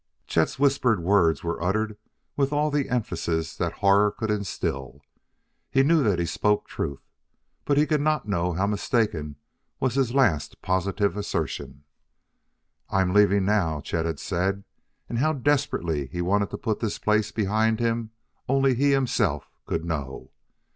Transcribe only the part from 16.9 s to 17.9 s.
place behind